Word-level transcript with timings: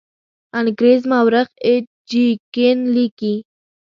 انګریز 0.59 1.01
مورخ 1.11 1.47
ایچ 1.65 1.85
جي 2.09 2.25
کین 2.53 2.77
لیکي. 2.95 3.33